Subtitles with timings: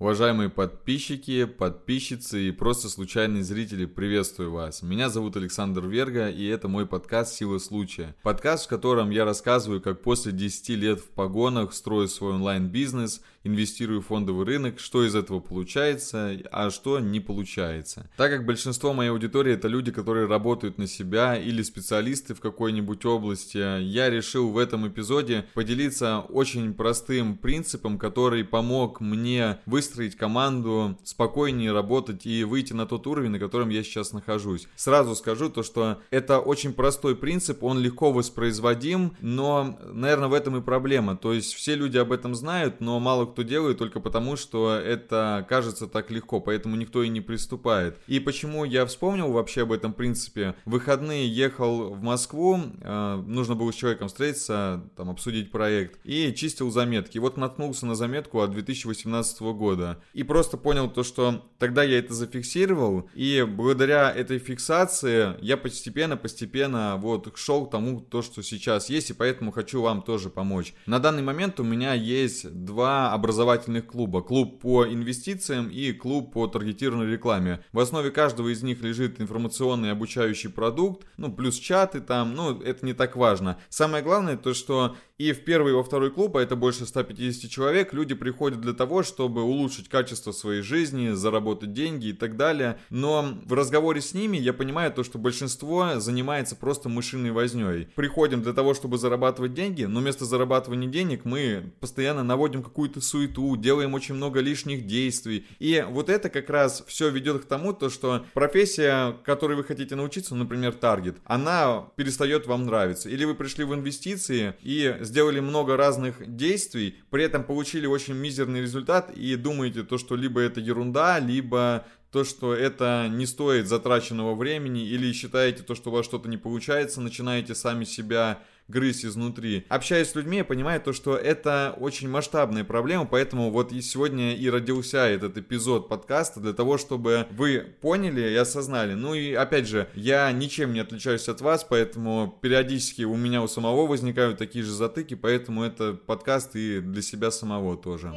[0.00, 4.80] Уважаемые подписчики, подписчицы и просто случайные зрители, приветствую вас.
[4.80, 8.14] Меня зовут Александр Верга, и это мой подкаст «Сила случая».
[8.22, 14.00] Подкаст, в котором я рассказываю, как после 10 лет в погонах строю свой онлайн-бизнес, инвестирую
[14.00, 18.08] в фондовый рынок, что из этого получается, а что не получается.
[18.16, 23.04] Так как большинство моей аудитории это люди, которые работают на себя или специалисты в какой-нибудь
[23.04, 30.16] области, я решил в этом эпизоде поделиться очень простым принципом, который помог мне выстроить выстроить
[30.16, 34.68] команду, спокойнее работать и выйти на тот уровень, на котором я сейчас нахожусь.
[34.76, 40.58] Сразу скажу то, что это очень простой принцип, он легко воспроизводим, но, наверное, в этом
[40.58, 41.16] и проблема.
[41.16, 45.46] То есть все люди об этом знают, но мало кто делает только потому, что это
[45.48, 47.96] кажется так легко, поэтому никто и не приступает.
[48.06, 50.54] И почему я вспомнил вообще об этом принципе?
[50.66, 56.34] В выходные ехал в Москву, э, нужно было с человеком встретиться, там, обсудить проект, и
[56.34, 57.16] чистил заметки.
[57.16, 60.02] Вот наткнулся на заметку от 2018 года года.
[60.12, 66.96] И просто понял то, что тогда я это зафиксировал, и благодаря этой фиксации я постепенно-постепенно
[66.96, 70.74] вот шел к тому, то, что сейчас есть, и поэтому хочу вам тоже помочь.
[70.86, 74.22] На данный момент у меня есть два образовательных клуба.
[74.22, 77.60] Клуб по инвестициям и клуб по таргетированной рекламе.
[77.72, 82.84] В основе каждого из них лежит информационный обучающий продукт, ну, плюс чаты там, ну, это
[82.84, 83.58] не так важно.
[83.68, 87.50] Самое главное то, что и в первый и во второй клуб, а это больше 150
[87.50, 92.78] человек, люди приходят для того, чтобы улучшить качество своей жизни, заработать деньги и так далее.
[92.90, 97.88] Но в разговоре с ними я понимаю то, что большинство занимается просто мышиной возней.
[97.94, 103.56] Приходим для того, чтобы зарабатывать деньги, но вместо зарабатывания денег мы постоянно наводим какую-то суету,
[103.56, 105.46] делаем очень много лишних действий.
[105.58, 109.94] И вот это как раз все ведет к тому, то, что профессия, которой вы хотите
[109.94, 113.08] научиться, например, таргет, она перестает вам нравиться.
[113.08, 118.62] Или вы пришли в инвестиции и сделали много разных действий, при этом получили очень мизерный
[118.62, 124.34] результат и думаете то, что либо это ерунда, либо то, что это не стоит затраченного
[124.34, 129.64] времени, или считаете то, что у вас что-то не получается, начинаете сами себя грызть изнутри.
[129.68, 134.34] Общаясь с людьми, я понимаю то, что это очень масштабная проблема, поэтому вот и сегодня
[134.34, 138.92] и родился этот эпизод подкаста для того, чтобы вы поняли и осознали.
[138.92, 143.48] Ну и опять же, я ничем не отличаюсь от вас, поэтому периодически у меня у
[143.48, 148.12] самого возникают такие же затыки, поэтому это подкаст и для себя самого тоже.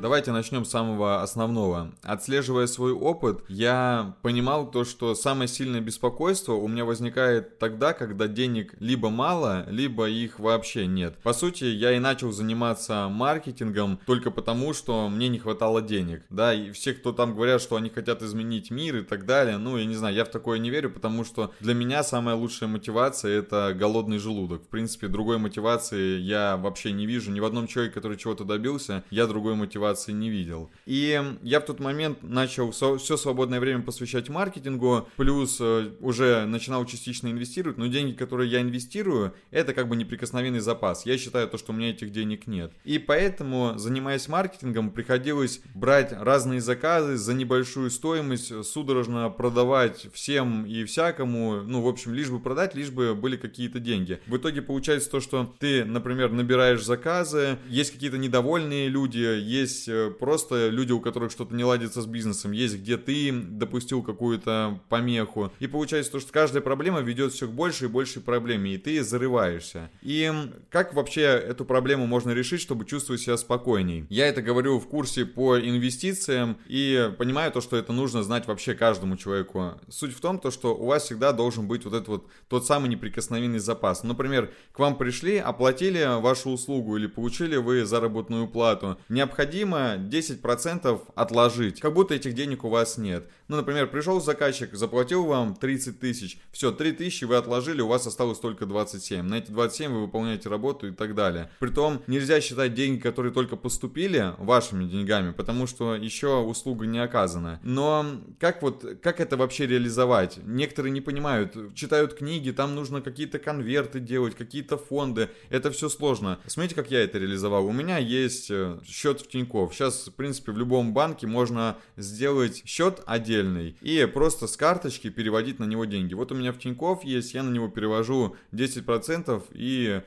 [0.00, 1.90] Давайте начнем с самого основного.
[2.04, 8.28] Отслеживая свой опыт, я понимал то, что самое сильное беспокойство у меня возникает тогда, когда
[8.28, 11.16] денег либо мало, либо их вообще нет.
[11.24, 16.22] По сути, я и начал заниматься маркетингом только потому, что мне не хватало денег.
[16.30, 19.78] Да, и все, кто там говорят, что они хотят изменить мир и так далее, ну,
[19.78, 23.36] я не знаю, я в такое не верю, потому что для меня самая лучшая мотивация
[23.36, 24.62] это голодный желудок.
[24.62, 27.32] В принципе, другой мотивации я вообще не вижу.
[27.32, 30.70] Ни в одном человеке, который чего-то добился, я другой мотивации мотивации не видел.
[30.86, 36.84] И я в тот момент начал все свободное время посвящать маркетингу, плюс э, уже начинал
[36.84, 41.06] частично инвестировать, но деньги, которые я инвестирую, это как бы неприкосновенный запас.
[41.06, 42.72] Я считаю то, что у меня этих денег нет.
[42.84, 50.84] И поэтому, занимаясь маркетингом, приходилось брать разные заказы за небольшую стоимость, судорожно продавать всем и
[50.84, 54.20] всякому, ну, в общем, лишь бы продать, лишь бы были какие-то деньги.
[54.26, 59.88] В итоге получается то, что ты, например, набираешь заказы, есть какие-то недовольные люди, есть есть
[59.88, 64.80] э, просто люди, у которых что-то не ладится с бизнесом, есть где ты допустил какую-то
[64.88, 65.52] помеху.
[65.60, 69.02] И получается то, что каждая проблема ведет все к большей и большей проблеме, и ты
[69.02, 69.90] зарываешься.
[70.02, 70.32] И
[70.70, 74.06] как вообще эту проблему можно решить, чтобы чувствовать себя спокойней?
[74.08, 78.74] Я это говорю в курсе по инвестициям и понимаю то, что это нужно знать вообще
[78.74, 79.74] каждому человеку.
[79.88, 82.88] Суть в том, то, что у вас всегда должен быть вот этот вот тот самый
[82.88, 84.02] неприкосновенный запас.
[84.02, 88.98] Например, к вам пришли, оплатили вашу услугу или получили вы заработную плату.
[89.08, 93.28] Необходимо необходимо 10% отложить, как будто этих денег у вас нет.
[93.48, 98.06] Ну, например, пришел заказчик, заплатил вам 30 тысяч, все, 3 тысячи вы отложили, у вас
[98.06, 99.24] осталось только 27.
[99.24, 101.50] На эти 27 вы выполняете работу и так далее.
[101.58, 107.58] Притом нельзя считать деньги, которые только поступили, вашими деньгами, потому что еще услуга не оказана.
[107.62, 108.04] Но
[108.38, 110.38] как вот, как это вообще реализовать?
[110.44, 116.38] Некоторые не понимают, читают книги, там нужно какие-то конверты делать, какие-то фонды, это все сложно.
[116.46, 117.66] Смотрите, как я это реализовал.
[117.66, 119.74] У меня есть э, счет в Тинькофф, Тинькофф.
[119.74, 125.58] Сейчас, в принципе, в любом банке можно сделать счет отдельный и просто с карточки переводить
[125.58, 126.14] на него деньги.
[126.14, 130.02] Вот у меня в Тинькофф есть, я на него перевожу 10% и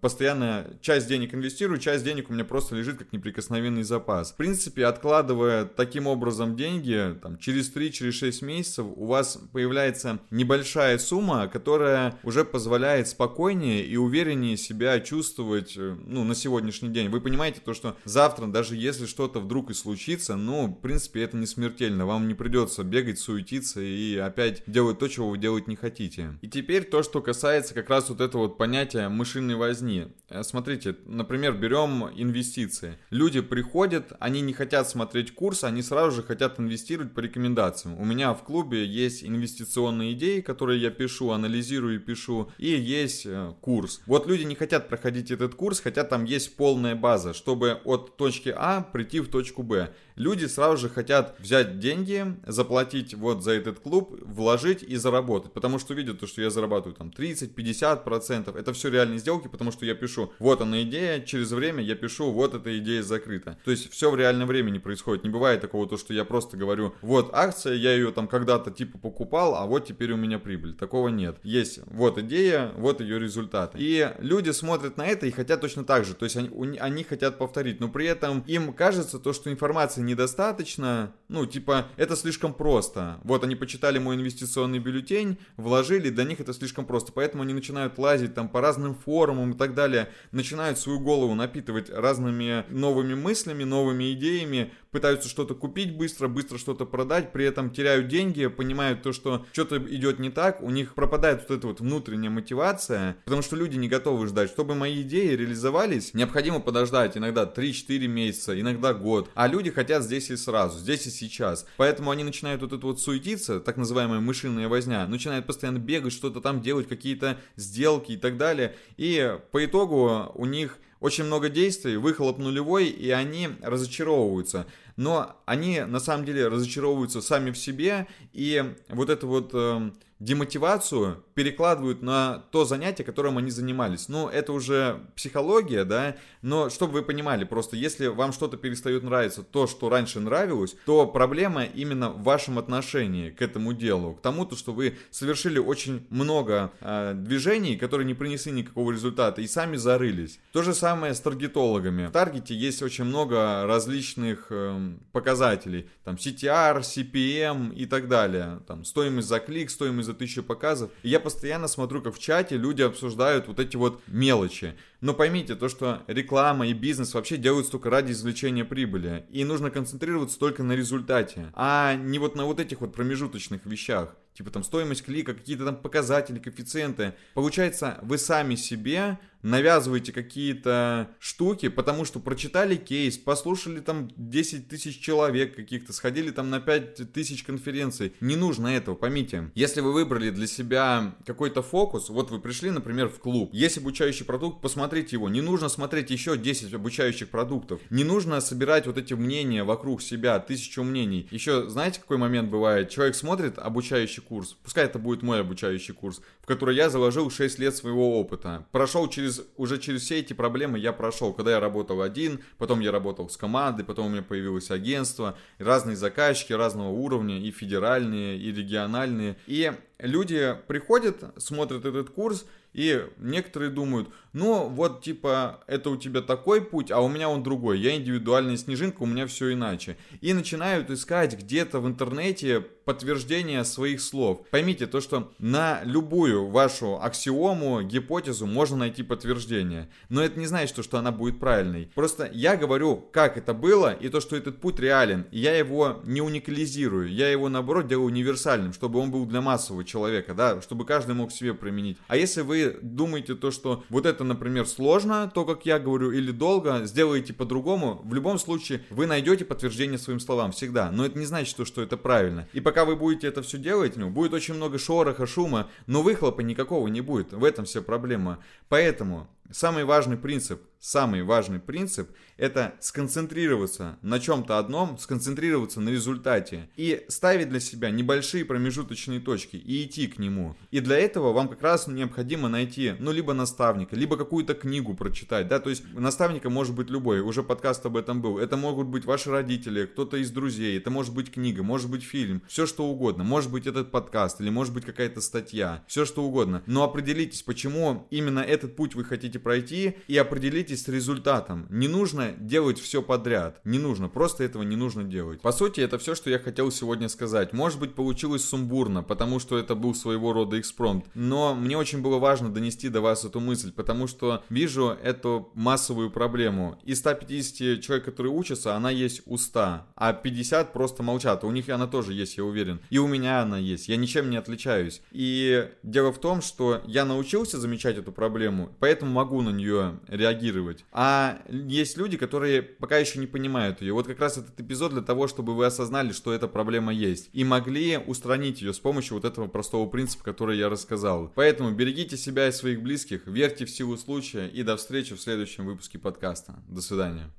[0.00, 4.32] постоянно часть денег инвестирую, часть денег у меня просто лежит как неприкосновенный запас.
[4.32, 10.98] В принципе, откладывая таким образом деньги, там, через 3-6 через месяцев у вас появляется небольшая
[10.98, 17.08] сумма, которая уже позволяет спокойнее и увереннее себя чувствовать, э, ну, на сегодняшний день.
[17.08, 21.36] Вы понимаете то, что завтра, даже если что-то вдруг и случится, ну, в принципе, это
[21.36, 22.06] не смертельно.
[22.06, 26.38] Вам не придется бегать, суетиться и опять делать то, чего вы делать не хотите.
[26.42, 30.08] И теперь то, что касается как раз вот этого вот понятия мышиной возни.
[30.30, 32.98] Э, смотрите, например, берем инвестиции.
[33.10, 37.98] Люди приходят, они не хотят смотреть курс, они сразу же хотят инвестировать по рекомендациям.
[37.98, 43.26] У меня в клубе есть инвестиционные идеи, которые я пишу, анализирую и пишу, и есть
[43.26, 44.00] э, курс.
[44.06, 48.54] Вот люди не хотят проходить этот курс, хотя там есть полная база, чтобы от точки
[48.56, 53.80] А прийти в точку Б люди сразу же хотят взять деньги, заплатить вот за этот
[53.80, 55.52] клуб, вложить и заработать.
[55.52, 58.58] Потому что видят то, что я зарабатываю там 30-50%.
[58.58, 62.30] Это все реальные сделки, потому что я пишу, вот она идея, через время я пишу,
[62.30, 63.58] вот эта идея закрыта.
[63.64, 65.24] То есть все в реальном времени происходит.
[65.24, 68.98] Не бывает такого, то, что я просто говорю, вот акция, я ее там когда-то типа
[68.98, 70.74] покупал, а вот теперь у меня прибыль.
[70.74, 71.38] Такого нет.
[71.42, 73.74] Есть вот идея, вот ее результат.
[73.76, 76.14] И люди смотрят на это и хотят точно так же.
[76.14, 81.14] То есть они, они хотят повторить, но при этом им кажется то, что информация недостаточно,
[81.28, 83.20] ну, типа, это слишком просто.
[83.22, 87.12] Вот они почитали мой инвестиционный бюллетень, вложили, для них это слишком просто.
[87.12, 91.90] Поэтому они начинают лазить там по разным форумам и так далее, начинают свою голову напитывать
[91.90, 98.08] разными новыми мыслями, новыми идеями, пытаются что-то купить быстро, быстро что-то продать, при этом теряют
[98.08, 102.30] деньги, понимают то, что что-то идет не так, у них пропадает вот эта вот внутренняя
[102.30, 104.50] мотивация, потому что люди не готовы ждать.
[104.50, 110.30] Чтобы мои идеи реализовались, необходимо подождать иногда 3-4 месяца, иногда год, а люди хотят здесь
[110.30, 111.66] и сразу, здесь и сейчас.
[111.76, 116.40] Поэтому они начинают вот это вот суетиться, так называемая мышиная возня, начинают постоянно бегать, что-то
[116.40, 121.96] там делать, какие-то сделки и так далее, и по итогу у них очень много действий,
[121.96, 124.66] выхлоп нулевой, и они разочаровываются.
[124.96, 129.50] Но они на самом деле разочаровываются сами в себе, и вот это вот...
[129.52, 134.08] Э, демотивацию перекладывают на то занятие, которым они занимались.
[134.08, 139.44] Ну, это уже психология, да, но чтобы вы понимали, просто если вам что-то перестает нравиться,
[139.44, 144.44] то, что раньше нравилось, то проблема именно в вашем отношении к этому делу, к тому,
[144.46, 149.76] то, что вы совершили очень много э, движений, которые не принесли никакого результата, и сами
[149.76, 150.40] зарылись.
[150.52, 152.06] То же самое с таргетологами.
[152.06, 158.84] В таргете есть очень много различных э, показателей, там CTR, CPM и так далее, там
[158.84, 160.90] стоимость за клик, стоимость за тысячу показов.
[161.02, 164.74] И я постоянно смотрю, как в чате люди обсуждают вот эти вот мелочи.
[165.00, 169.26] Но поймите, то, что реклама и бизнес вообще делаются только ради извлечения прибыли.
[169.30, 174.16] И нужно концентрироваться только на результате, а не вот на вот этих вот промежуточных вещах
[174.38, 177.14] типа там стоимость клика, какие-то там показатели, коэффициенты.
[177.34, 185.00] Получается, вы сами себе навязываете какие-то штуки, потому что прочитали кейс, послушали там 10 тысяч
[185.00, 188.14] человек каких-то, сходили там на 5 тысяч конференций.
[188.20, 189.50] Не нужно этого, поймите.
[189.54, 194.24] Если вы выбрали для себя какой-то фокус, вот вы пришли, например, в клуб, есть обучающий
[194.24, 195.28] продукт, посмотрите его.
[195.28, 197.80] Не нужно смотреть еще 10 обучающих продуктов.
[197.90, 201.28] Не нужно собирать вот эти мнения вокруг себя, тысячу мнений.
[201.30, 202.90] Еще знаете, какой момент бывает?
[202.90, 207.58] Человек смотрит обучающий курс, пускай это будет мой обучающий курс, в который я заложил 6
[207.58, 208.66] лет своего опыта.
[208.72, 212.90] Прошел через, уже через все эти проблемы я прошел, когда я работал один, потом я
[212.92, 218.52] работал с командой, потом у меня появилось агентство, разные заказчики разного уровня, и федеральные, и
[218.52, 219.36] региональные.
[219.46, 222.46] И люди приходят, смотрят этот курс,
[222.78, 227.42] и некоторые думают, ну вот типа это у тебя такой путь, а у меня он
[227.42, 229.96] другой, я индивидуальная снежинка, у меня все иначе.
[230.20, 234.46] И начинают искать где-то в интернете подтверждение своих слов.
[234.50, 239.90] Поймите то, что на любую вашу аксиому, гипотезу можно найти подтверждение.
[240.08, 241.90] Но это не значит, что, она будет правильной.
[241.94, 245.26] Просто я говорю, как это было, и то, что этот путь реален.
[245.32, 249.84] И я его не уникализирую, я его наоборот делаю универсальным, чтобы он был для массового
[249.84, 251.98] человека, да, чтобы каждый мог себе применить.
[252.06, 256.30] А если вы думаете то, что вот это, например, сложно, то, как я говорю, или
[256.30, 260.90] долго, сделаете по-другому, в любом случае вы найдете подтверждение своим словам всегда.
[260.90, 262.48] Но это не значит, что, что это правильно.
[262.52, 266.40] И пока вы будете это все делать, ну, будет очень много шороха, шума, но выхлопа
[266.40, 267.32] никакого не будет.
[267.32, 268.38] В этом вся проблема.
[268.68, 276.68] Поэтому самый важный принцип самый важный принцип– это сконцентрироваться на чем-то одном, сконцентрироваться на результате
[276.76, 280.56] и ставить для себя небольшие промежуточные точки и идти к нему.
[280.70, 285.48] И для этого вам как раз необходимо найти, ну, либо наставника, либо какую-то книгу прочитать,
[285.48, 288.38] да, то есть наставника может быть любой, уже подкаст об этом был.
[288.38, 292.42] Это могут быть ваши родители, кто-то из друзей, это может быть книга, может быть фильм,
[292.46, 296.62] все что угодно, может быть этот подкаст или может быть какая-то статья, все что угодно.
[296.66, 301.66] Но определитесь, почему именно этот путь вы хотите хотите пройти и определитесь с результатом.
[301.70, 303.60] Не нужно делать все подряд.
[303.64, 305.40] Не нужно, просто этого не нужно делать.
[305.40, 307.52] По сути, это все, что я хотел сегодня сказать.
[307.52, 311.06] Может быть, получилось сумбурно, потому что это был своего рода экспромт.
[311.14, 316.10] Но мне очень было важно донести до вас эту мысль, потому что вижу эту массовую
[316.10, 316.78] проблему.
[316.84, 319.60] Из 150 человек, которые учатся, она есть у 100,
[319.96, 321.44] а 50 просто молчат.
[321.44, 322.80] У них она тоже есть, я уверен.
[322.90, 323.88] И у меня она есть.
[323.88, 325.02] Я ничем не отличаюсь.
[325.12, 330.84] И дело в том, что я научился замечать эту проблему, поэтому могу на нее реагировать.
[330.90, 333.92] А есть люди, которые пока еще не понимают ее.
[333.92, 337.28] Вот как раз этот эпизод для того, чтобы вы осознали, что эта проблема есть.
[337.34, 341.30] И могли устранить ее с помощью вот этого простого принципа, который я рассказал.
[341.34, 345.66] Поэтому берегите себя и своих близких, верьте в силу случая и до встречи в следующем
[345.66, 346.54] выпуске подкаста.
[346.68, 347.30] До свидания.